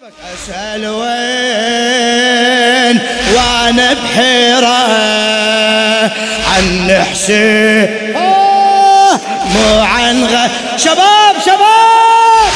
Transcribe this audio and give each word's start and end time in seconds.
أسأل 0.00 0.86
وين 0.86 1.10
وأنا 3.34 3.92
بحيرة 3.92 4.80
عن 6.50 7.04
حسين 7.10 8.16
آه، 8.16 9.20
مو 9.54 9.80
عن 9.80 10.24
غ... 10.24 10.48
شباب 10.76 11.34
شباب! 11.46 12.50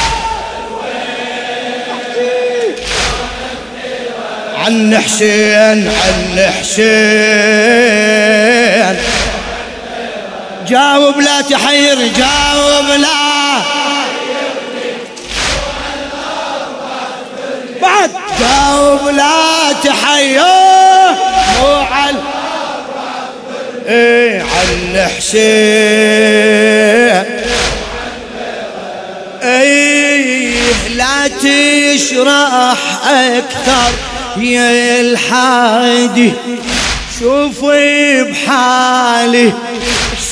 عن 4.58 4.98
حسين 5.04 5.88
عن 5.88 6.52
حسين 6.60 6.94
جاوب 10.68 11.20
لا 11.20 11.40
تحير 11.40 11.98
جاوب 11.98 12.86
لا 13.00 13.23
جاوب 18.44 19.08
لا 19.08 19.72
تحير 19.84 20.42
مو 21.60 21.74
عن 21.90 22.14
إيه 23.88 24.40
عن 24.40 25.08
حسين. 25.16 25.44
إيه 29.42 30.54
لا 30.96 31.28
تشرح 31.28 32.78
أكثر 33.08 33.92
يا 34.36 35.00
الحادي. 35.00 36.32
شوفي 37.20 38.22
بحالي 38.22 39.52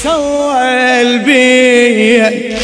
سوى 0.03 0.61
البي 1.01 2.57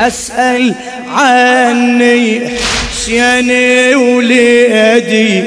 أسأل 0.00 0.74
عني. 1.08 2.49
حسيني 3.10 3.94
وليدي 3.94 5.44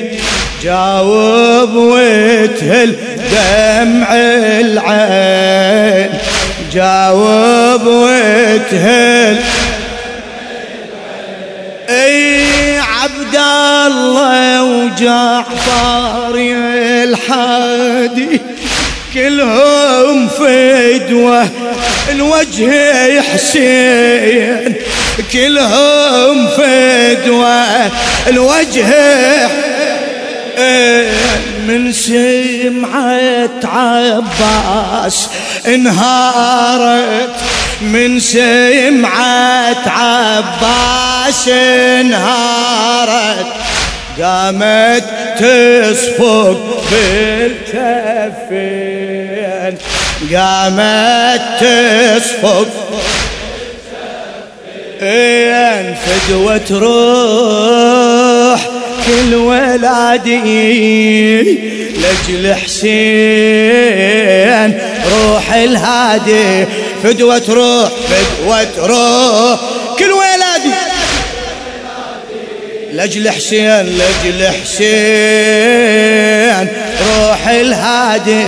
جاوب 0.64 1.76
وتهل 1.76 2.96
دمع 3.32 4.08
العين. 4.60 6.10
جاوب 6.74 7.88
وتهل 7.88 9.38
أي 11.90 12.80
عبد 12.80 13.36
الله 13.88 14.64
وجعفر 14.64 16.36
الحادي 17.04 18.42
كلهم 19.14 20.28
فدوة 20.28 21.48
الوجه 22.12 23.22
حسين. 23.22 24.76
كلهم 25.34 26.48
فدوة 26.48 27.92
الوجه. 28.28 28.86
من 31.68 31.92
سمعة 31.92 33.50
عباس 33.64 35.30
انهارت. 35.68 37.36
من 37.82 38.20
سمعة 38.20 39.90
عباس 39.90 41.48
انهارت. 41.48 43.46
قامت 44.22 45.04
تصفق 45.40 46.84
بالكفين 46.92 48.34
قامت 50.34 51.42
تصفق 51.60 52.68
إن 55.04 55.96
فدوة 55.96 56.70
روح 56.72 58.70
كل 59.08 59.36
ولادي 59.36 60.42
لجل 61.94 62.56
حسين 62.56 63.92
روح 65.14 65.54
الهادي. 65.54 66.66
فدوة 67.04 67.44
روح 67.50 67.90
فدوة 68.10 68.68
روح 68.78 69.60
كل 70.00 70.12
ولادي 70.12 70.74
لجل 72.94 73.30
حسين 73.30 73.82
لجل 73.82 74.48
حسين 74.64 75.74
روح 77.10 77.48
الهادي. 77.48 78.44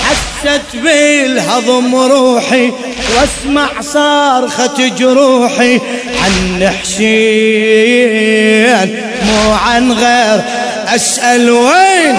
حست 0.04 0.76
بالهضم 0.76 1.94
روحي 1.94 2.72
واسمع 3.16 3.68
صارخة 3.80 4.88
جروحي 4.88 5.80
عن 6.24 6.70
حسين 6.82 7.80
مو 9.22 9.52
عن 9.52 9.92
غير 9.92 10.40
أسأل 10.94 11.50
وين؟ 11.50 12.16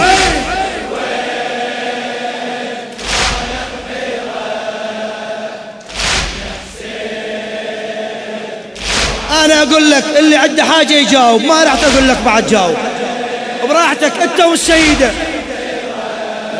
أنا 9.45 9.63
أقول 9.63 9.91
لك 9.91 10.03
اللي 10.19 10.35
عنده 10.35 10.63
حاجة 10.63 10.93
يجاوب 10.93 11.43
ما 11.43 11.63
راح 11.63 11.73
أقول 11.83 12.07
لك 12.09 12.17
بعد 12.25 12.47
جاوب. 12.47 12.75
براحتك 13.71 14.13
انت 14.21 14.39
والسيدة. 14.39 15.11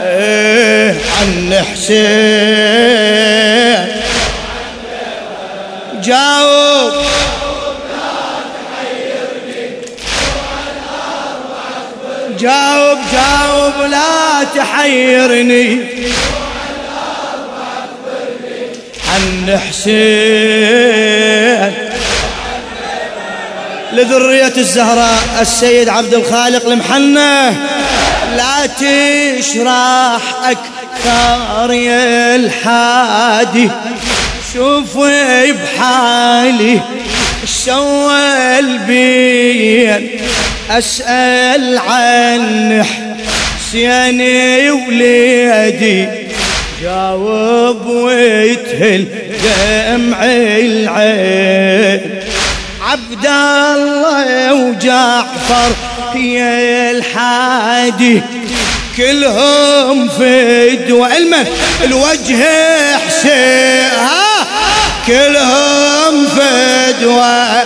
إيه 0.04 0.96
عن 1.20 1.54
حسين. 1.74 2.02
جاوب. 6.04 6.94
جاوب 12.40 12.98
جاوب 13.14 13.74
لا 13.92 14.44
تحيرني. 14.56 15.80
عن 19.14 19.60
حسين. 19.70 21.71
لذرية 23.94 24.53
الزهراء 24.57 25.19
السيد 25.41 25.90
عبد 25.90 26.13
الخالق 26.13 26.68
المحنة. 26.68 27.50
لا 28.38 28.66
تشرح 28.66 30.22
أكثر 30.44 31.74
يا 31.74 32.35
الحادي. 32.35 33.69
شوفي 34.53 35.51
بحالي 35.51 36.81
سوى 37.46 38.59
البين 38.59 40.09
أسأل 40.69 41.78
عن 41.78 42.85
حسيني 43.59 44.72
وليدي 44.72 46.07
جاوب 46.81 47.85
ويتهل 47.85 49.06
دمع 49.44 50.24
العين. 50.24 52.21
عبد 52.91 53.25
الله 53.25 54.53
وجعفر 54.53 55.72
يا 56.16 56.91
الحادي 56.91 58.22
كلهم 58.97 60.09
فدوة 60.09 61.18
المن 61.18 61.46
الوجه 61.84 62.46
حسين 62.97 63.90
كلهم 65.07 66.28
فدوة 66.28 67.63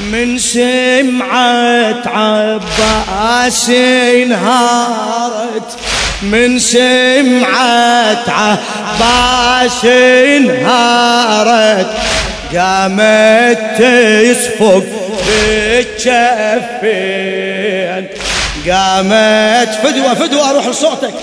من 0.00 0.38
سمعة 0.38 2.02
عباس 2.06 3.70
انهارت. 3.70 5.76
من 6.24 6.58
سمعة 6.58 8.24
عباس 8.28 9.84
انهارت 9.84 11.86
قامت 12.56 13.58
تصفق 13.78 14.84
بالجفين 16.06 18.06
قامت 18.68 19.68
فدوة 19.82 20.14
فدوة 20.14 20.50
أروح 20.50 20.66
لصوتك. 20.66 21.14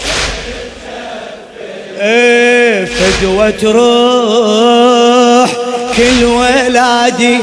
إيه 2.02 2.86
فدوة 2.86 3.54
روح 3.64 5.52
كل 5.98 6.24
ولادي 6.24 7.38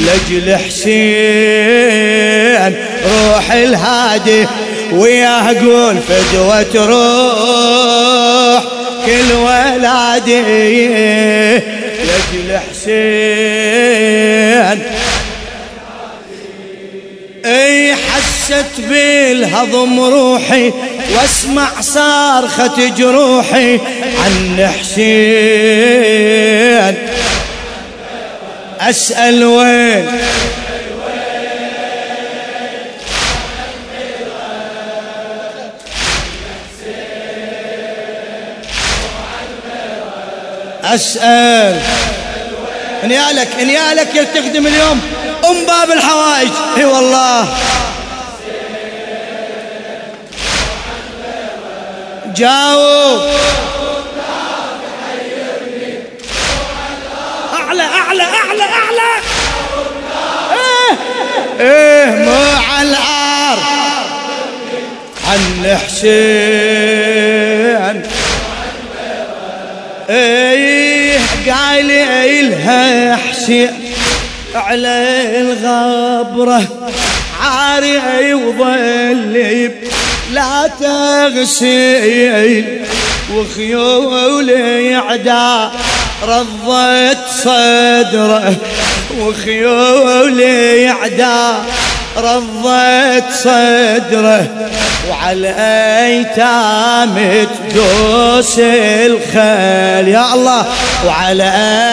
لجل 0.00 0.56
حسين. 0.56 1.00
روح 3.04 3.52
الهادي 3.52 4.46
وياه 4.92 5.48
قول 5.58 5.96
فدوة 6.08 6.86
روح 6.86 8.62
كل 9.06 9.32
ولادي 9.32 10.40
لجل 12.00 12.58
حسين 12.70 13.60
أي 17.44 17.94
حست 17.94 18.80
بالهضم 18.88 20.00
روحي 20.00 20.72
واسمع 21.14 21.80
صارخة 21.80 22.88
جروحي 22.98 23.78
عن 24.24 24.68
حسين 24.80 25.70
أسأل 28.80 29.44
وين 29.44 30.06
أسأل. 40.94 41.80
نيالك 43.04 43.48
نيالك 43.62 44.14
يلتخدم 44.14 44.66
اليوم. 44.66 45.00
أم 45.44 45.66
باب 45.66 45.90
الحوائج. 45.90 46.50
إي 46.76 46.84
والله. 46.84 47.48
جاوب. 52.36 53.20
أعلى 57.54 57.82
أعلى 57.82 58.22
أعلى 58.22 58.62
أعلى. 58.62 59.10
إيه. 60.52 60.96
إيه 61.60 62.06
مع 62.26 62.82
العار. 62.82 63.58
عن 65.28 65.76
حسين 65.86 66.20
إيه. 70.10 70.79
قايل 71.48 71.90
إلها 71.90 73.16
حسين 73.16 73.70
على 74.54 75.24
الغبرة 75.40 76.62
عاري 77.40 78.34
وظل 78.34 79.70
لا 80.32 80.70
تغسل 80.80 82.64
وخيولي 83.34 84.94
عدا 84.94 85.70
رضت 86.22 87.18
صدره 87.44 88.56
وخيولي 89.20 90.88
عدا 90.88 91.64
رضت 92.20 93.24
صدره 93.32 94.46
وعلى 95.10 95.54
أيتام 96.06 97.46
تدوس 97.70 98.58
الخيل. 98.58 100.08
يا 100.08 100.34
الله 100.34 100.66
وعلى 101.06 101.52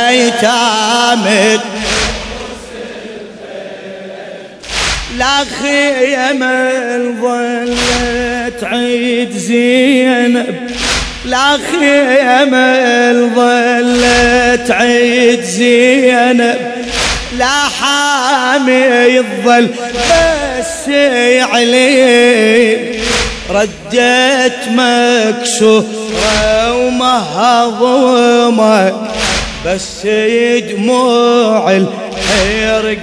أيتام 0.09 1.25
لا 5.17 5.37
خيم 5.61 6.39
ظلت 7.21 8.63
عيد 8.63 9.31
زينب. 9.31 10.71
لا 11.25 11.57
خيم 11.71 12.51
ظلت 13.35 14.71
عيد 14.71 15.41
زينب. 15.41 16.76
لا 17.37 17.59
حامي 17.79 19.19
الظل 19.19 19.67
بس 19.67 20.89
علي 21.53 22.77
ردت 23.49 24.59
مكسورة 24.71 25.85
ومهضومة 26.75 28.13
بس 29.65 30.07
دموع 30.71 31.71
الحير 31.71 32.93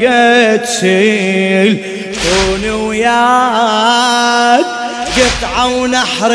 سيل. 0.64 1.78
كوني 2.24 2.70
وياك 2.70 4.64
قطعة 5.24 5.66
ونحري 5.66 6.34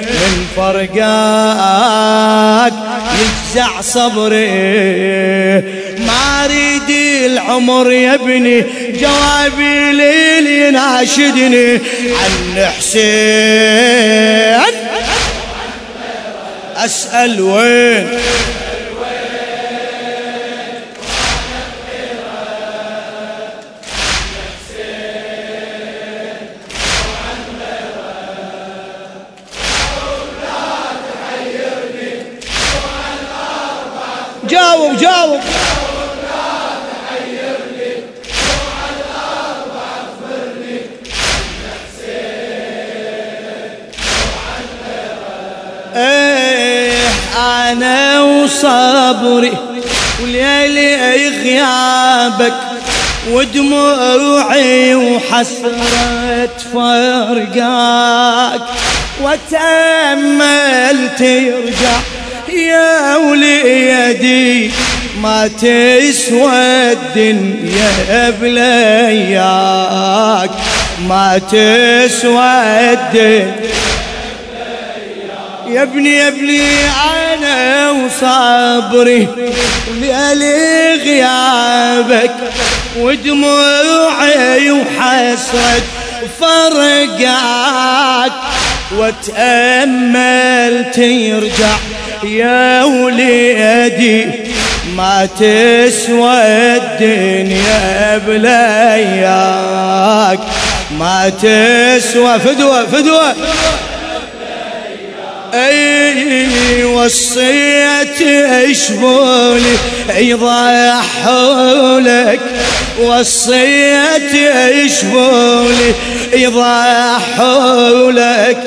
من 0.00 0.46
فرقاك 0.56 1.92
يجزع 3.20 3.80
صبري. 3.80 4.50
ما 5.98 6.44
أريد 6.44 6.90
العمر 7.30 7.92
يا 7.92 8.14
ابني 8.14 8.64
جوابي 9.00 9.92
ليل 9.92 10.46
يناشدني. 10.46 11.72
عن 11.72 12.66
حسين 12.78 13.00
أسأل 16.76 17.40
وين؟ 17.40 18.08
جاوب 34.50 34.96
جاوب. 34.96 35.40
إيه 45.96 47.08
أنا 47.36 48.22
وصبري 48.22 49.52
وليلي 50.22 51.28
غيابك 51.28 52.54
ودموعي 53.30 54.94
وحسرة 54.94 56.48
فرقاك 56.72 58.62
وتأملت 59.22 61.20
يرجع. 61.20 61.98
يا 62.52 63.16
وليدي 63.16 64.70
ما 65.22 65.46
تسوى 65.48 66.52
الدنيا 66.92 68.30
بلياك 68.40 69.70
ما 71.08 71.38
تسوى 71.38 72.92
الدنيا 72.92 73.56
يا 75.68 75.82
ابني 75.82 76.16
يا 76.16 76.28
ابني 76.28 76.62
أنا 77.34 77.90
وصبري 77.90 79.28
ليالي 80.00 80.94
غيابك 81.04 82.34
ودموعي 82.98 84.70
وحسرة 84.70 85.82
فرقاك. 86.40 88.32
وتأمل 88.98 90.90
ترجع 90.94 91.76
يا 92.24 92.84
وليدي 92.84 94.26
ما 94.96 95.28
تسوى 95.38 96.42
الدنيا 96.76 98.18
بلياك 98.26 99.60
ما 100.98 101.28
تسوى 101.28 102.38
فدوة 102.38 102.86
فدوة 102.86 103.34
اي 105.54 106.84
وصيت 106.84 108.22
أشبولي 108.70 109.76
يضحوا 110.18 112.00
لك 112.00 112.40
وصيت 113.02 114.34
أشبولي 114.54 115.94
يضحوا 116.32 118.12
لك 118.12 118.58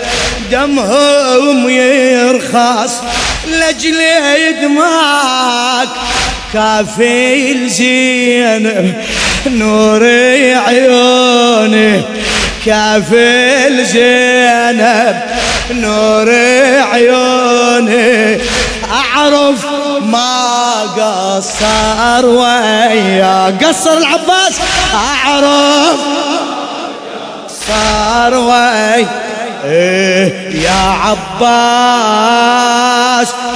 دمهم 0.52 1.70
يرخص 1.70 2.94
لجل 3.48 3.98
دماك 4.62 5.90
كافي 6.54 7.70
زين 7.70 8.94
نور 9.48 10.04
عيوني 10.68 12.02
كافي 12.66 13.84
زينب 13.86 15.22
نور 15.72 16.30
عيوني 16.92 18.38
أعرف 18.92 19.66
ما 20.02 20.82
قصر 20.82 22.26
ويا 22.26 23.58
قصر 23.62 23.98
العباس 23.98 24.54
أعرف 24.94 26.00
صار 27.68 28.34
وي 28.34 29.08
إيه 29.66 30.62
يا 30.64 30.96
عباس 31.42 32.54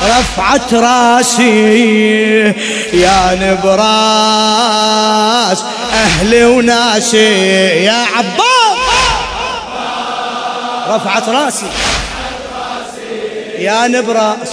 رفعت 0.04 0.74
راسي. 0.74 2.54
يا 2.94 3.38
نبراس 3.42 4.44
أهلي 5.94 6.46
وناسي. 6.46 7.84
يا 7.86 8.06
عباس 8.18 8.78
رفعت 10.90 11.30
راسي. 11.30 11.66
يا 13.60 13.88
نبراس 13.88 14.52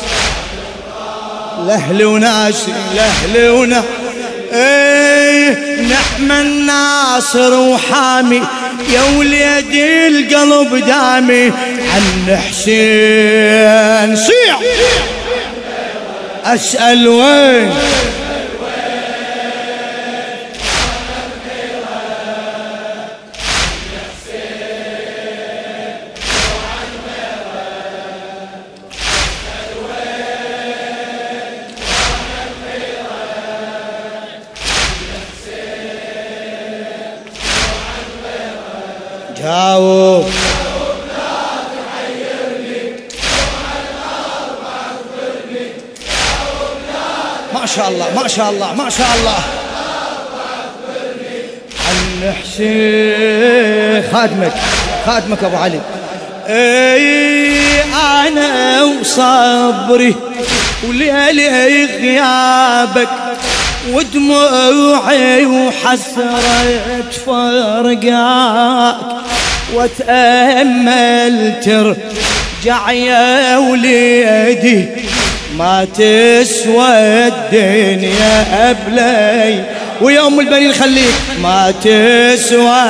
لأهلي 1.67 2.05
وناسي 2.05 2.73
لأهلي 2.95 3.49
وناسي. 3.49 3.87
إيه 4.53 4.94
نعم 5.89 6.33
الناصر 6.41 7.55
وحامي 7.55 8.43
يا 8.95 9.03
وليدي 9.19 10.07
القلب 10.07 10.77
دامي. 10.87 11.53
عن 11.95 12.37
حسين 12.51 14.17
صيح 14.17 14.61
أسأل 16.45 17.09
وين؟ 17.09 17.71
ما 47.55 47.67
شاء 47.67 47.89
الله 47.89 48.07
ما 48.23 48.29
شاء 48.29 48.51
الله 48.51 48.75
ما 48.75 48.91
شاء 48.91 49.09
الله. 49.19 49.39
عن 51.89 52.33
حسين 52.43 54.03
خادمك 54.13 54.53
خادمك 55.07 55.45
أبو 55.45 55.57
علي. 55.57 55.81
أي 56.49 57.81
أنا 58.29 58.83
وصبري 58.83 60.15
وليلي 60.89 61.85
غيابك 61.85 63.09
ودموعي 63.91 65.47
وحسرة 65.47 67.03
فرقاك 67.27 68.05
واتأمل 69.75 71.55
ترجع 71.65 72.91
يا 72.93 73.59
وليدي 73.59 74.87
ما 75.59 75.85
تسوى 75.85 76.89
الدنيا 77.27 78.47
أبلي 78.71 79.65
ويا 80.01 80.27
أم 80.27 80.41
البنين 80.41 80.73
خليك 80.73 81.15
ما 81.43 81.71
تسوى 81.71 82.85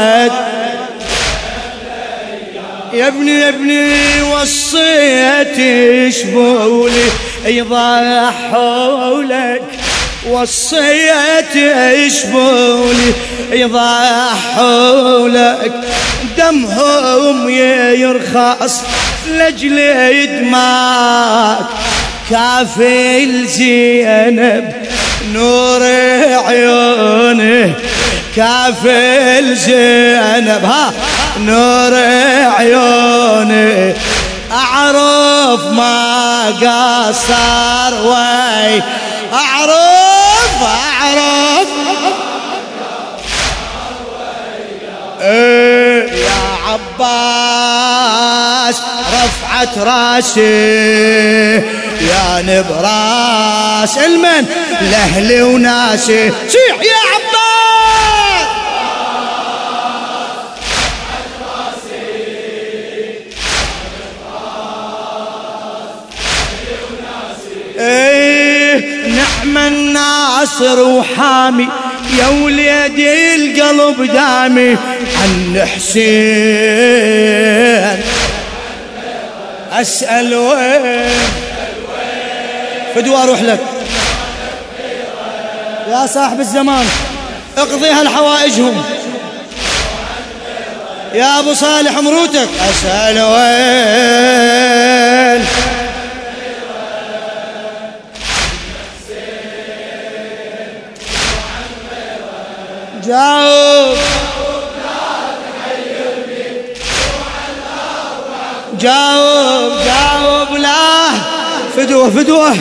يا 2.94 3.08
ابني 3.08 3.30
يا 3.40 3.48
ابني 3.48 3.92
وصيت 4.32 5.56
شبولي 6.14 7.04
يضحوا 7.46 9.22
لك 9.22 9.62
وصيت 10.30 11.56
يشبولي 11.56 13.12
يضحوا 13.52 15.28
لك. 15.28 15.72
دمهم 16.38 17.48
يرخص 17.48 18.82
لجل 19.30 19.76
دماك 20.26 21.58
كافي 22.30 23.46
زينب 23.46 24.72
نور 25.32 25.82
عيونه. 26.46 27.74
كافي 28.36 29.54
زينب 29.54 30.64
ها 30.64 30.92
نور 31.38 31.94
عيونه. 32.58 33.94
أعرف 34.52 35.66
ما 35.66 36.46
قصر 36.46 38.06
وي 38.06 38.82
أعرف 39.32 40.03
أعرف 40.62 41.68
إيه. 45.20 46.12
يا 46.12 46.56
عباس 46.68 48.76
رفعت 49.12 49.78
راسي. 49.78 51.54
يا 52.00 52.42
نبراس 52.42 53.98
المن 53.98 54.46
لأهلي 54.80 55.42
وناسي. 55.42 56.30
صيح 56.48 56.76
يا 56.82 56.96
عباس. 57.14 57.44
إيه 67.78 69.06
نعم 69.06 69.58
الناصر 69.94 70.82
وحامي 70.82 71.68
يا 72.18 72.28
وليدي 72.28 73.34
القلب 73.34 74.02
دامي 74.12 74.76
عن 75.22 75.66
حسين. 75.76 76.04
أسأل 79.72 80.34
وين؟ 80.34 81.10
فدوى 82.94 83.16
أروح 83.16 83.42
لك. 83.42 83.60
يا 85.90 86.06
صاحب 86.06 86.40
الزمان 86.40 86.86
اقضي 87.58 87.88
هالحوائجهم. 87.88 88.84
يا 91.14 91.38
أبو 91.38 91.54
صالح 91.54 91.98
مروتك 91.98 92.48
أسأل 92.70 93.20
وين؟ 93.22 93.64
جاوب 103.06 103.96
جاوب 108.80 109.72
جاوب 109.84 110.56
لا 110.58 111.10
فدوة 111.76 112.10
فدوة. 112.10 112.56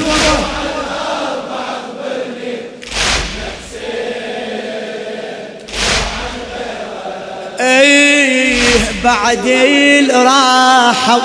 إيه 7.60 8.58
بعد 9.04 9.48
الراحة 9.48 11.22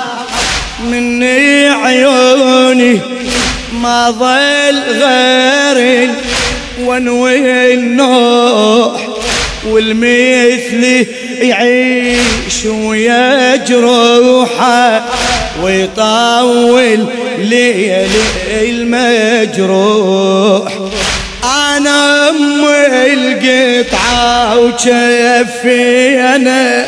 مني 0.83 1.69
عيوني 1.69 2.99
ما 3.73 4.11
ظل 4.11 4.79
غير 5.03 6.09
وانوي 6.85 7.73
النوح 7.73 9.07
والمثل 9.65 11.05
يعيش 11.41 12.65
ويجروحه 12.65 14.25
ويطول 15.63 17.05
ليل 17.37 18.09
المجروح. 18.61 20.73
أنا 21.43 22.29
أم 22.29 22.65
القطعة 22.65 24.57
وشفي 24.59 26.19
أنا 26.19 26.85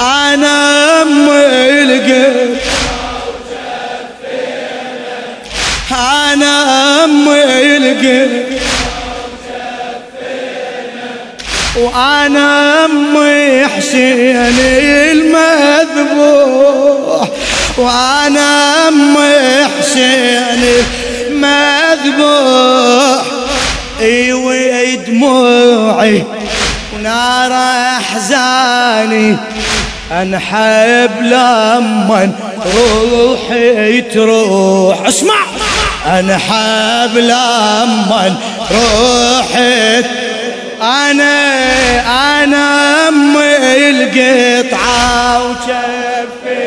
أنا 0.00 1.02
أم 1.02 1.28
القطعة 1.30 2.74
أنا 6.32 7.04
أم 7.04 7.28
القطعة 7.28 8.73
وأنا 11.76 12.84
امي 12.84 13.66
حسين 13.66 14.36
المذبوح 15.90 17.28
وأنا 17.78 18.88
امي 18.88 19.68
حسين 19.78 20.64
المذبوح. 21.26 23.24
إيوي 24.00 24.96
دموعي 24.96 26.24
ونار 26.94 27.52
أحزاني 27.96 29.36
أنحب 30.12 31.10
لما 31.22 32.32
روحي 32.76 34.00
تروح. 34.00 35.06
اسمع! 35.06 35.44
أنحب 36.06 37.16
لما 37.16 38.36
روحي 38.70 40.23
أنا 40.84 42.44
أنا 42.44 43.08
أم 43.08 43.36
القطعة 43.76 45.42
وشفي 45.44 46.64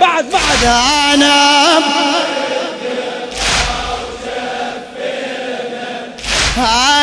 بعد 0.00 0.24
بعد. 0.32 0.64
أنا 1.14 1.78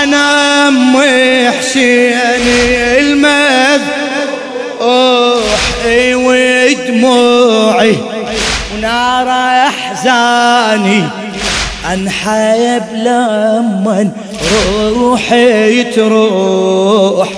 أنا 0.03 0.67
أم 0.67 0.98
حسين 1.60 2.48
المذ 3.00 3.82
أوح 4.82 5.86
ودموعي 6.13 7.96
ونار 8.75 9.29
أحزاني 9.67 11.03
انحب 11.94 12.84
لما 12.94 14.12
روحي 14.96 15.84
تروح 15.84 17.30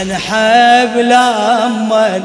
انحب 0.00 0.98
لما 0.98 2.20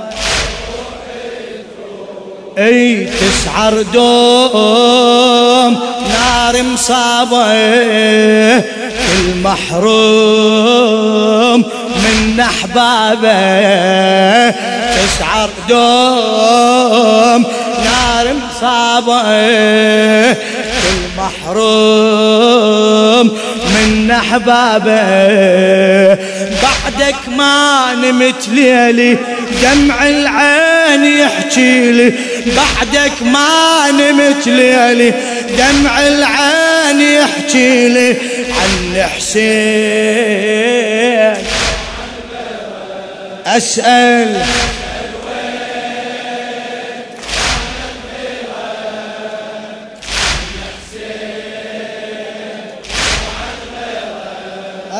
أي 2.58 3.06
تسعر 3.06 3.82
دوم 3.82 5.80
نار 6.10 6.64
مصابة. 6.64 7.54
المحروم 9.20 10.60
من 11.96 12.40
أحبابه. 12.40 13.30
تسعر 14.90 15.50
دوم 15.70 17.46
نار 17.86 18.34
مصابة. 18.34 19.22
المحروم 22.10 23.26
من 24.10 24.16
احبابه 24.16 24.96
بعدك 26.63 27.30
ما 27.38 27.94
نمت 27.94 28.48
ليلي 28.48 29.18
دمع 29.63 30.08
العين 30.08 31.06
يحكي 31.20 31.92
لي. 31.92 32.13
بعدك 32.46 33.12
ما 33.22 33.92
نمت 33.92 34.48
ليلي 34.48 35.13
دمع 35.58 36.08
العين 36.08 37.01
يحكي 37.01 37.89
لي. 37.89 38.16
عن 38.60 39.04
حسين. 39.18 39.50
أسأل. 43.46 44.46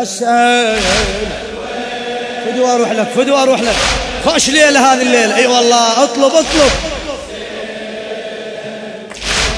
أسأل 0.02 0.80
فدوا 2.46 2.76
أروح 2.76 2.92
لك 2.92 3.08
فدوا 3.16 3.44
أروح 3.44 3.62
لك. 3.62 3.76
خوش 4.26 4.50
ليلة 4.50 4.94
هذه 4.94 5.02
الليلة. 5.02 5.36
أي 5.36 5.48
والله 5.48 6.04
اطلب 6.04 6.34
اطلب. 6.34 6.72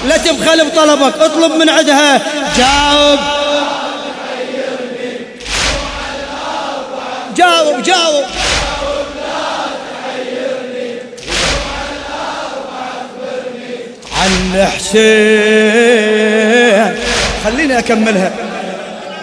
لا 0.08 0.18
تبخل 0.18 0.66
بطلبك 0.66 1.14
اطلب 1.22 1.52
من 1.52 1.70
عندها. 1.70 2.22
جاوب. 2.58 3.20
جاوب 7.36 7.84
جاوب. 7.84 8.26
عن 14.22 14.68
حسين 14.76 15.02
خليني 17.44 17.80
أكملها. 17.80 18.32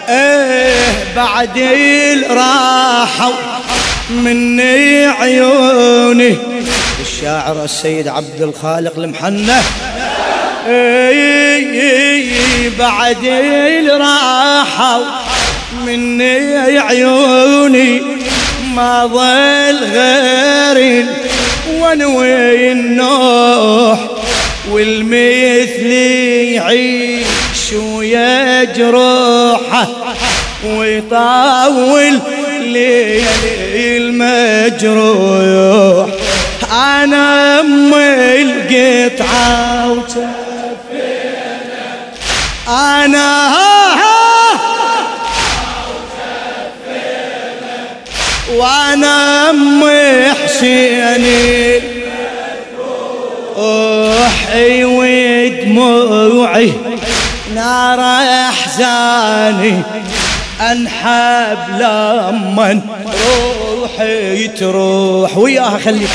إيه 0.09 1.13
بعد 1.15 1.57
راحوا 2.29 3.33
مني 4.09 5.05
عيوني. 5.05 6.37
الشاعر 7.01 7.63
السيد 7.63 8.07
عبد 8.07 8.41
الخالق 8.41 8.93
المحنة. 8.97 9.61
إيه 10.67 12.69
بعد 12.79 13.25
راحوا 13.89 15.05
مني 15.85 16.79
عيوني. 16.79 18.01
ما 18.75 19.05
ظل 19.05 19.77
غير 19.93 21.05
ونوي 21.79 22.71
النوح 22.71 23.99
والمثل 24.71 25.91
يعيش 26.53 27.28
ويجرحه 27.73 29.19
ويطول 30.65 32.19
ليل 32.61 33.25
المجروح. 33.75 35.29
أنا 36.71 37.59
ام 37.59 37.93
القطعه 37.93 39.59
أنا 42.67 43.49
وأنا 48.55 49.49
ام 49.49 49.83
حسيني 50.43 51.81
روحي 53.57 54.83
ودموعي 54.85 56.71
نار 57.59 57.99
احزاني 58.49 59.81
أنحب 60.61 61.57
لما 61.79 62.81
روحي 63.79 64.47
تروح. 64.47 65.37
وياها 65.37 65.79
خلي 65.85 66.07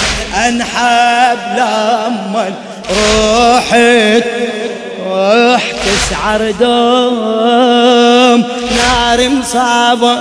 أنحب 0.48 1.38
لما 1.56 2.54
روحي 2.90 4.20
تروح. 4.20 5.62
تسعر 5.84 6.50
دوم 6.50 8.44
نار 8.76 9.28
مصابه 9.28 10.14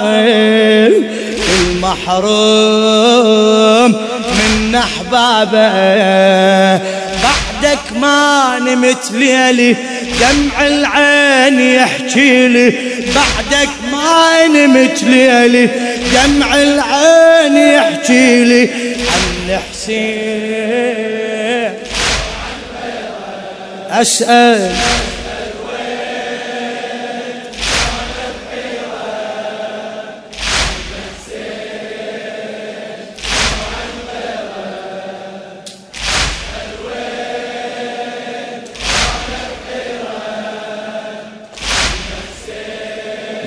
المحروم 2.74 3.92
من 4.40 4.76
احبابه 4.76 5.74
بعدك 7.24 7.86
ما 8.02 8.60
نمت 8.60 9.12
ليلي 9.12 9.76
دمع 10.20 10.68
العين 10.68 11.60
يحكي 11.60 12.48
لي 12.48 12.70
بعدك 13.16 13.70
ما 13.92 14.48
نمت 14.48 15.04
ليلي. 15.04 15.70
دمع 16.14 16.56
العين 16.56 17.58
يحكي 17.58 18.44
لي 18.44 18.70
عن 19.00 19.60
حسين. 19.72 20.54
أسأل 23.92 24.72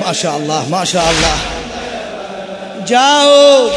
ما 0.06 0.12
شاء 0.12 0.36
الله 0.36 0.68
ما 0.70 0.84
شاء 0.84 1.04
الله. 1.10 1.36
جاوب 2.86 3.70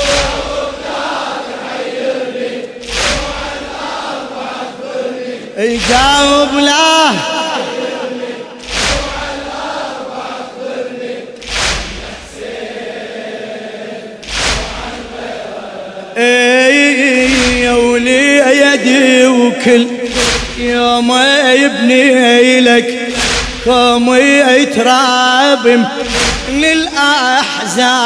جاوب 5.89 6.53
لا 6.53 7.11
يا 17.59 17.73
ولي 17.73 18.37
يدي 18.61 19.27
وكل 19.27 19.87
يوم 20.59 21.11
يبني 21.53 22.61
لك. 22.61 22.98
كم 23.69 24.15
يترابم 24.15 25.85
للأحزان 26.49 27.99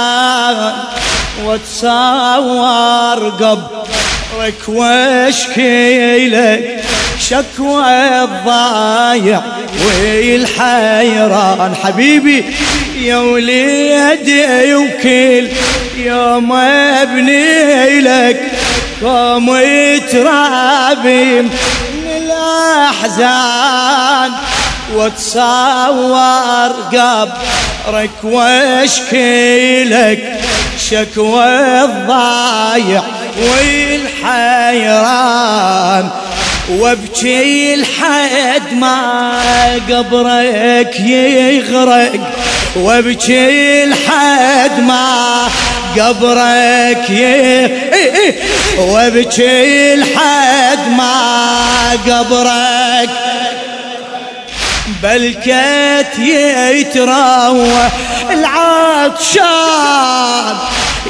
وتصور 1.46 3.30
قبرك 3.30 4.62
واشكي 4.68 6.30
لك 6.30 6.84
شكوى 7.20 8.24
الضايع 8.24 9.42
والحيران. 9.86 11.76
حبيبي 11.84 12.46
يا 13.02 13.18
وليدي 13.18 14.76
وكل 14.76 15.48
يوم 15.98 16.52
ابني 17.02 18.02
لك 18.02 18.42
قوم 19.04 19.46
ترابي 20.12 21.42
من 21.42 21.50
الاحزان 22.18 24.32
وتصور 24.96 26.72
قبرك 26.94 28.24
واشكي 28.24 29.84
لك 29.84 30.40
شكوى 30.90 31.46
الضايع 31.84 33.04
والحيران. 34.24 36.10
وابكي 36.70 37.76
لحد 37.76 38.74
ما 38.74 39.32
قبرك 39.90 41.00
يغرق. 41.00 42.12
وابكي 42.76 43.86
لحد 43.86 44.80
ما 44.80 45.48
قبرك 45.98 47.10
وابكي 48.78 49.96
لحد 49.96 50.80
ما 50.98 51.14
قبرك 52.08 53.10
بلكت 55.04 56.20
يتراوى 56.20 57.90
العطشان. 58.32 59.44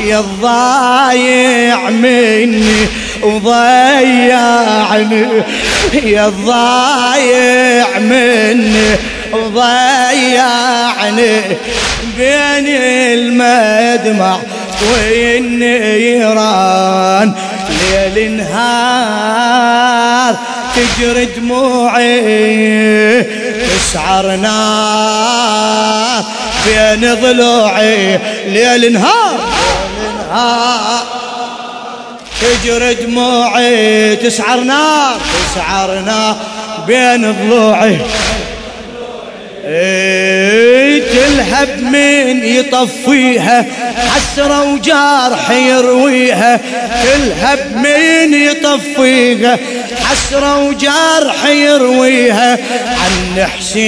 يا 0.05 0.19
الضايع 0.19 1.89
مني 1.89 2.87
وضيعني. 3.21 5.25
يا 6.03 6.27
الضايع 6.27 7.99
مني 7.99 8.95
وضيعني. 9.33 11.41
بين 12.17 12.67
المدمع 12.67 14.39
والنيران 14.91 16.63
ليل 17.81 18.37
نهار 18.37 20.35
تجري 20.75 21.25
دموعي 21.25 22.13
تسعر 23.63 24.25
نار 24.35 26.23
بين 26.65 27.03
ضلوعي. 27.15 28.19
ليل 28.47 28.93
نهار 28.93 29.39
تجري 32.41 32.93
دموعي 32.93 34.15
تسعر 34.15 34.59
نار 34.59 35.17
تسعر 35.53 35.99
نار 35.99 36.35
بين 36.87 37.31
ضلوعي. 37.31 37.97
تلهب 41.13 41.71
من 41.81 42.45
يطفيها 42.45 43.65
حسرة 43.97 44.73
وجارح 44.73 45.51
يرويها 45.51 46.59
تلهب 47.03 47.75
من 47.75 48.33
يطفيها. 48.33 49.59
حسرة 50.03 50.67
وجارح 50.67 51.45
يرويها 51.45 52.57
عن 52.87 53.47
حسين. 53.57 53.83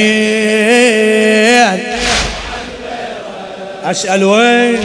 أسأل 3.85 4.23
وين؟ 4.23 4.79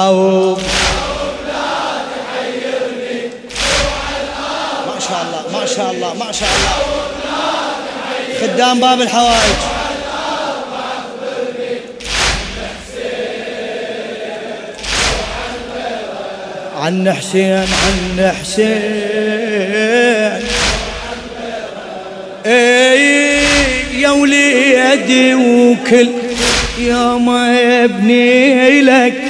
جاوب 0.00 0.58
ما 4.86 5.00
شاء 5.00 5.20
الله 5.22 5.42
ما 5.60 5.66
شاء 5.66 5.90
الله 5.90 6.14
ما 6.14 6.32
شاء 6.32 6.48
الله. 6.56 6.74
خدام 8.40 8.80
باب 8.80 9.00
الحوائج. 9.00 9.58
عن 16.80 17.12
حسين 17.12 17.66
عن 17.82 18.32
حسين. 18.40 18.82
إي 22.46 23.40
يا 24.00 24.10
وليدي 24.10 25.34
وكل 25.34 26.10
يوم 26.78 27.28
ابني 27.84 28.80
لك. 28.80 29.29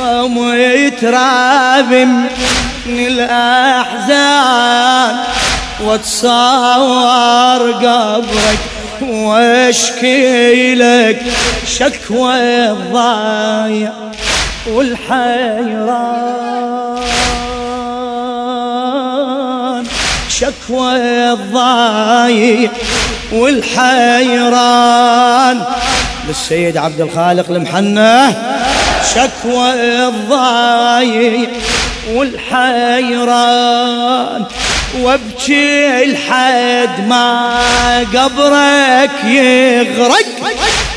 قوم 0.00 0.52
يترابم 0.54 2.24
من 2.86 3.06
الأحزان 3.06 4.36
واتصور 5.84 7.72
قبرك 7.72 8.58
واشكي 9.02 10.74
لك 10.74 11.22
شكوى 11.66 12.34
الضايع 12.70 13.92
والحيران. 14.66 16.36
شكوى 20.28 20.92
الضايع 21.32 22.70
والحيران. 23.32 24.76
للسيد 26.28 26.76
عبد 26.76 27.00
الخالق 27.00 27.50
المحنة 27.50 28.36
شكوى 29.16 29.70
الضايع 29.72 31.48
والحيران. 32.12 33.64
وابكي 35.00 36.04
لحد 36.04 37.08
ما 37.08 37.58
قبرك 38.14 39.24
يغرق. 39.24 40.26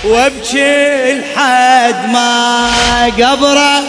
وابكي 0.03 1.13
لحد 1.13 2.09
ما 2.11 2.69
قبرك. 3.05 3.83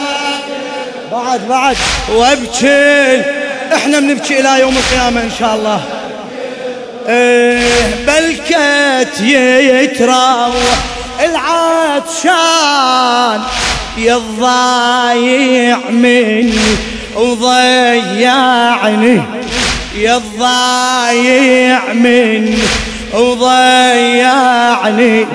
بعد 1.13 1.49
بعد. 1.49 1.77
وابكي 2.09 3.23
إحنا 3.75 4.01
بنبكي 4.01 4.41
إلى 4.41 4.61
يوم 4.61 4.77
القيامة 4.77 5.21
إن 5.21 5.31
شاء 5.39 5.55
الله. 5.55 5.81
إيه 7.09 7.95
بلكت 8.07 9.21
يتراوح. 9.21 11.00
العطشان 11.25 12.41
يا 13.99 14.17
الضايع 14.17 15.79
مني 15.91 16.55
وضيعني. 17.17 19.23
يا 19.95 20.17
الضايع 20.17 21.93
مني 21.93 22.59
وضيعني. 23.15 25.27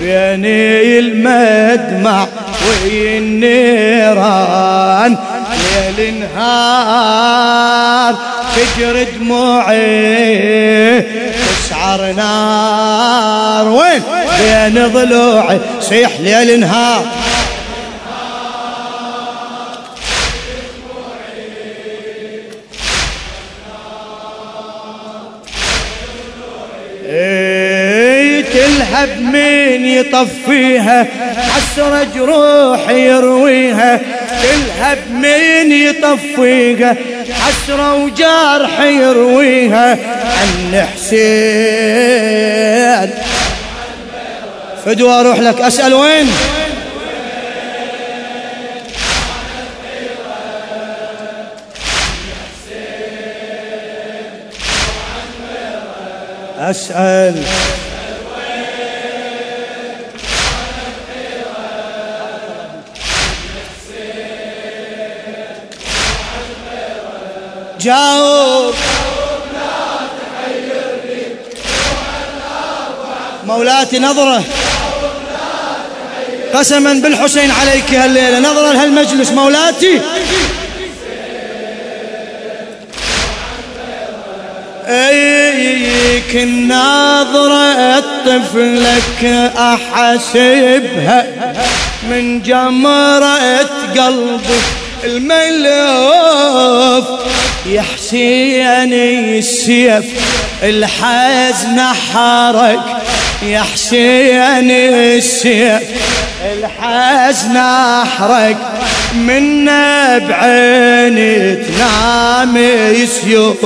بين 0.00 0.44
المدمع 0.44 2.26
والنيران 2.84 5.16
ليل 5.98 6.20
نهار 6.20 8.14
تجري 8.56 9.04
دموعي 9.04 9.82
تسعر 11.82 12.12
نار. 12.12 13.68
وين؟ 13.68 14.02
بين 14.38 14.88
ضلوعي 14.88 15.60
صيح 15.80 16.10
ليل 16.20 16.60
نهار. 16.60 17.06
تلهب 28.52 29.20
من 29.20 29.86
يطفيها 29.86 31.06
حسرة 31.36 32.06
جروح 32.14 32.90
يرويها. 32.90 34.00
تلهب 34.42 34.98
من 35.10 35.72
يطفيها 35.72 36.96
حسرة 37.40 37.94
وجرح 37.94 38.80
يرويها 38.80 39.90
عن 40.40 40.86
حسين. 40.94 41.22
فدوى 44.86 45.20
أروح 45.20 45.38
لك. 45.38 45.60
أسأل 45.60 45.94
وين؟ 45.94 46.30
أسأل. 56.58 57.44
جاوب. 67.84 68.74
مولاتي 73.46 73.98
نظرة. 73.98 74.42
قسما 76.54 76.92
بالحسين 76.92 77.50
عليك 77.50 77.94
هالليلة. 77.94 78.38
نظرة 78.38 78.72
لهالمجلس. 78.72 79.30
مولاتي 79.30 80.00
أيك 84.88 86.36
الناظرة 86.36 88.00
طفلك 88.26 89.24
أحسبها. 89.58 91.26
من 92.10 92.42
جمرة 92.42 93.58
قلبي 93.96 94.60
الملوف 95.04 97.04
يا 97.66 97.82
حسين 97.82 98.92
السيف 98.92 100.04
الحزن 100.62 101.80
حرك 101.80 102.80
يا 103.42 103.60
حسين 103.60 104.70
السيف 104.70 105.82
الحزن 106.44 107.58
حرك 108.18 108.56
منا 109.14 110.18
بعيني 110.18 111.56
تنام 111.56 112.58
سيوف 113.06 113.64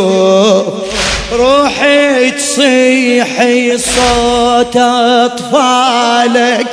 روحي 1.33 2.31
تصيحي 2.31 3.79
صوت 3.79 4.77
أطفالك. 4.77 6.67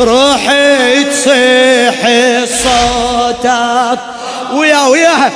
روحي 0.00 1.04
تصيحي 1.04 2.46
صوت 2.46 3.46
ويا 4.52 4.86
ويا 4.86 5.32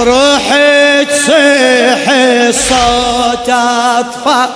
روحي 0.00 1.04
تصيحي 1.04 2.52
صوت 2.52 3.48
اطفال 3.48 4.48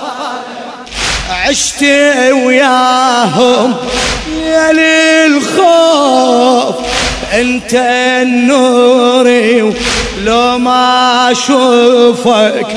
عشت 1.29 1.81
وياهم 2.31 3.75
يا 4.45 4.71
للخوف 5.27 6.75
أنت 7.33 7.73
النوري 8.21 9.73
لو 10.23 10.57
ما 10.57 11.31
أشوفك 11.31 12.67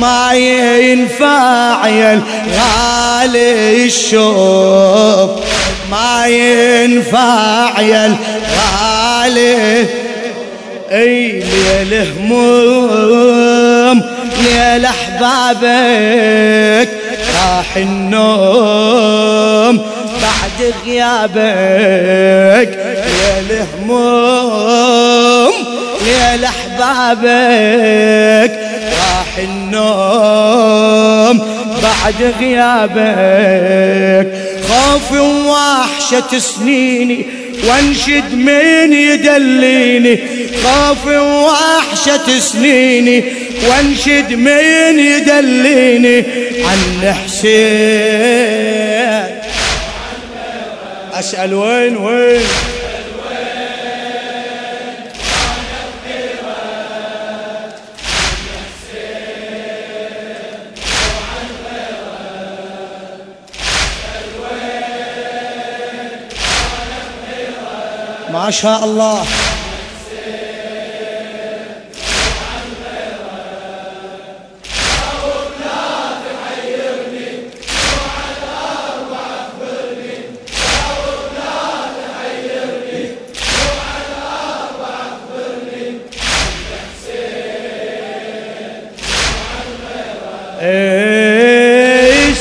ما 0.00 0.32
ينفع 0.32 1.86
يا 1.86 2.14
الغالي 2.14 3.84
الشوف. 3.86 5.30
ما 5.90 6.26
ينفع 6.26 7.80
يا 7.80 8.06
الغالي 8.06 9.86
أي 10.92 11.40
ليل 11.40 12.06
هموم 12.18 14.02
ليل 14.44 14.84
أحبابك 14.84 16.88
راح 17.34 17.76
النوم. 17.76 19.76
بعد 20.22 20.58
غيابك 20.86 22.70
يا 23.18 23.34
الهموم 23.50 25.52
يا 26.06 26.30
أحبابك 26.44 28.52
راح 28.84 29.32
النوم. 29.38 31.36
بعد 31.82 32.34
غيابك. 32.40 34.26
خوف 34.68 35.12
ووحشة 35.12 36.38
سنيني 36.38 37.26
وانشد 37.68 38.34
من 38.34 38.92
يدليني. 38.92 40.18
خوف 40.64 41.06
ووحشة 41.06 42.38
سنيني 42.38 43.24
وانشد 43.68 44.32
من 44.32 44.98
يدليني. 44.98 46.24
عن 46.64 47.14
حسين. 47.24 47.68
أسأل 51.14 51.54
وين 51.54 51.96
وين؟ 51.96 52.40
ما 68.48 68.52
شاء 68.52 68.84
الله 68.84 69.24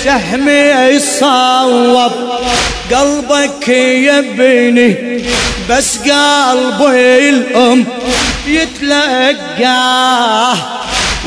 سهمي 0.04 0.96
يصوب 0.96 2.12
قلبك 2.91 3.67
يبني 3.67 5.26
بس 5.69 5.97
قلبي 5.97 7.30
الأم 7.30 7.86
يتلقاه 8.47 10.56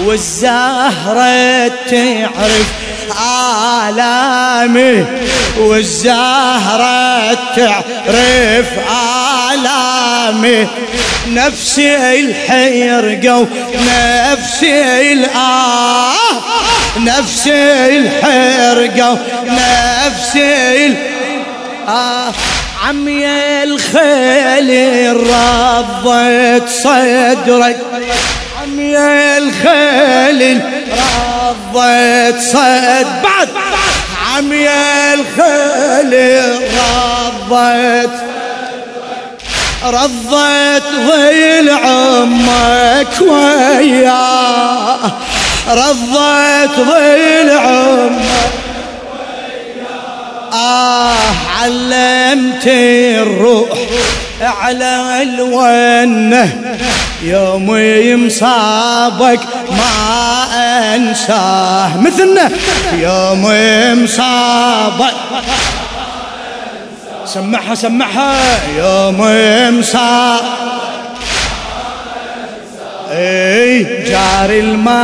والزهرة 0.04 1.68
تعرف 1.68 2.66
آلامي 3.88 5.04
والزهرة 5.58 7.34
تعرف 7.56 8.66
آلامي. 9.52 10.66
نفسي 11.28 12.20
الحيرقة 12.20 13.38
ونفسي 13.38 15.12
الآه 15.12 16.12
نفسي 16.98 17.98
الحرقة 17.98 19.18
نفسي 19.46 20.86
الآه 20.86 22.32
عمي 22.88 23.26
الخيل 23.62 24.70
رضت 25.16 26.68
صدرك. 26.68 27.78
عمي 28.62 28.98
الخيل 29.38 30.60
رضت 31.74 32.40
صد 32.40 33.06
بعد. 33.22 33.48
عمي 34.36 34.68
الخيل 35.14 36.12
رضت 37.50 38.10
رضت 39.84 40.84
ظل 41.06 41.70
عمك 41.70 43.20
وياه. 43.20 44.98
رضت 45.68 46.76
ظل 46.76 47.50
عمك 47.50 48.59
آه 50.52 51.14
علمت 51.60 52.66
الروح 52.66 53.78
على 54.40 55.22
الونة. 55.22 56.76
يوم 57.22 57.76
يمصابك 57.76 59.40
ما 59.70 59.94
أنساه. 60.94 61.96
مثلنا 62.00 62.50
يوم 62.98 63.50
يمصابك. 63.52 65.14
سمعها 67.26 67.74
سمعها. 67.74 68.34
يوم 68.78 69.28
يمصابك 69.28 70.42
إي 73.12 73.82
جاري 73.82 74.60
الماي 74.60 75.00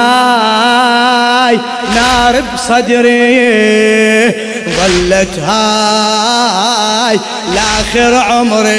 نار 1.95 2.43
بصدري. 2.55 4.46
ظلت 4.87 5.39
هاي 5.39 7.21
لآخر 7.55 8.15
عمري. 8.15 8.77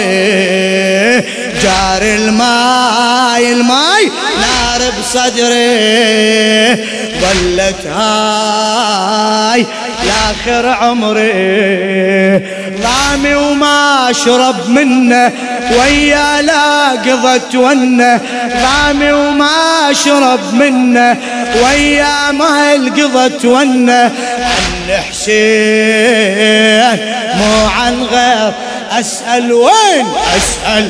جاري 1.62 2.16
الماي 2.16 3.52
الماي 3.52 4.12
نار 4.42 4.82
بصدري. 5.00 6.76
ظلت 7.22 7.88
هاي 7.88 9.66
لآخر 10.06 10.68
عمري. 10.68 12.42
ضامي 12.82 13.36
وما 13.36 14.10
اشرب 14.10 14.70
منه 14.70 15.32
ويا 15.72 16.42
لا 16.42 16.90
قضت 16.90 17.56
ونه 17.56 18.22
ضامي 18.62 19.12
وما 19.12 19.92
اشرب 19.92 20.54
منه. 20.54 21.18
ويا 21.64 22.32
ما 22.32 22.74
القضت 22.76 23.46
ونه 23.46 24.12
عن 24.40 25.02
حسين 25.10 27.00
مو 27.36 27.68
عن 27.68 28.04
غير. 28.04 28.54
أسأل 28.92 29.54
وين؟ 29.54 30.06
أسأل. 30.38 30.90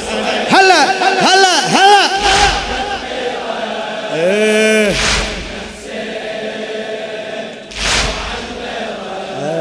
هلا 0.52 0.84
هلا 1.22 1.60
هلا. 1.68 2.10
إيه. 4.16 4.92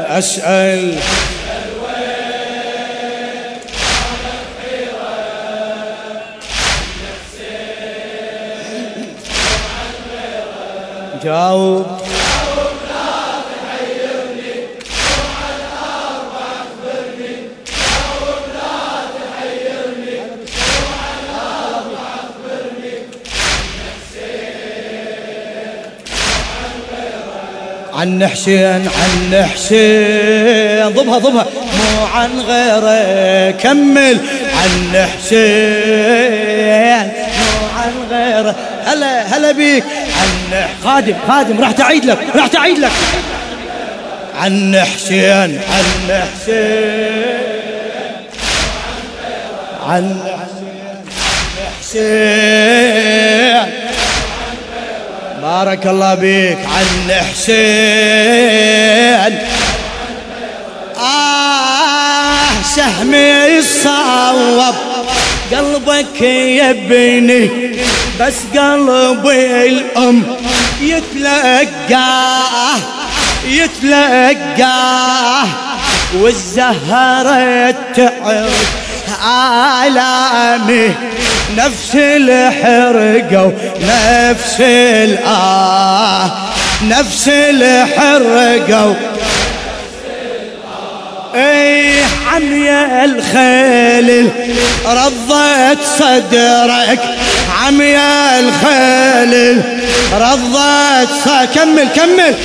أسأل. 0.09 0.99
جاوب 11.23 11.85
عن 27.97 28.27
حسين 28.27 28.63
عن 28.87 29.45
حسين 29.53 30.89
ضبها 30.89 31.17
ضبها. 31.17 31.45
مو 31.77 32.05
عن 32.05 32.39
غيره 32.39 33.51
كمل. 33.51 34.17
عن 34.53 35.07
حسين 35.17 37.11
مو 37.37 37.67
عن 37.77 37.93
غيره. 38.11 38.55
هلا 38.85 39.37
هلا 39.37 39.51
بيك. 39.51 39.83
عن 40.53 40.67
خادم 40.83 41.15
خادم 41.27 41.61
راح 41.61 41.71
تعيد 41.71 42.05
لك 42.05 42.17
راح 42.35 42.47
تعيد 42.47 42.79
لك. 42.79 42.91
عن 44.41 44.81
حسين 44.95 45.59
عن 45.71 46.21
حسين. 46.33 47.37
عن 49.87 50.19
حسين 51.81 53.71
بارك 55.41 55.87
الله 55.87 56.15
بيك 56.15 56.57
عن 56.57 57.11
حسين. 57.31 57.57
آه 60.97 62.61
سهمي 62.75 63.57
الصوب 63.59 64.75
قلبك 65.53 66.21
يبني 66.21 67.49
بس 68.19 68.35
قلبي 68.57 69.65
الأم 69.67 70.23
يتلقاه 70.81 72.77
يتلقاه 73.47 75.47
والزهرة 76.21 77.71
تعرف 77.95 78.67
آلامي 79.87 80.91
نفس 81.57 81.91
الحرقة 81.95 83.45
ونفس 83.45 84.61
الآه 84.61 86.31
نفس 86.89 87.27
الحرقة 87.27 88.95
اي 91.35 91.93
عمي 92.33 92.69
الخيل 93.05 94.29
رضت 94.85 95.83
صدرك. 95.99 96.99
عمي 97.63 97.97
الخيل 98.39 99.61
رضت 100.13 101.09
كمل 101.55 101.87
كمل. 101.95 102.35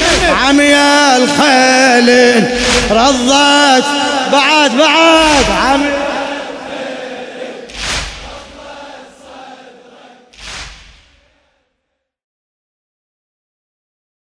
عمي 0.46 0.74
الخيل 1.16 2.44
رضت 2.90 3.84
بعد 4.32 4.70
بعد. 4.76 5.44
عمي 5.66 6.01